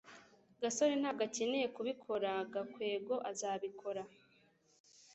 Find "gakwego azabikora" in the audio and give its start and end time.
2.53-4.03